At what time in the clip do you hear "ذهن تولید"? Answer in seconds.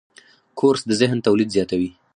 1.01-1.49